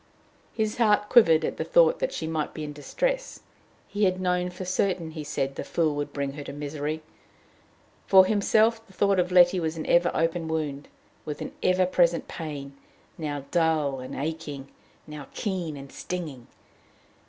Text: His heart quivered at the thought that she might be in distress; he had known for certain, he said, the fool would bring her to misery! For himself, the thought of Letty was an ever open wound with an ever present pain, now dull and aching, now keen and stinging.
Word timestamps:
His 0.51 0.77
heart 0.77 1.09
quivered 1.09 1.45
at 1.45 1.57
the 1.57 1.63
thought 1.63 1.99
that 1.99 2.11
she 2.11 2.25
might 2.25 2.55
be 2.55 2.63
in 2.63 2.73
distress; 2.73 3.41
he 3.87 4.05
had 4.05 4.19
known 4.19 4.49
for 4.49 4.65
certain, 4.65 5.11
he 5.11 5.23
said, 5.23 5.53
the 5.53 5.63
fool 5.63 5.93
would 5.93 6.11
bring 6.11 6.33
her 6.33 6.43
to 6.43 6.51
misery! 6.53 7.03
For 8.07 8.25
himself, 8.25 8.83
the 8.87 8.93
thought 8.93 9.19
of 9.19 9.31
Letty 9.31 9.59
was 9.59 9.77
an 9.77 9.85
ever 9.85 10.09
open 10.15 10.47
wound 10.47 10.87
with 11.23 11.39
an 11.39 11.51
ever 11.61 11.85
present 11.85 12.27
pain, 12.27 12.75
now 13.19 13.45
dull 13.51 13.99
and 13.99 14.15
aching, 14.15 14.69
now 15.05 15.27
keen 15.35 15.77
and 15.77 15.91
stinging. 15.91 16.47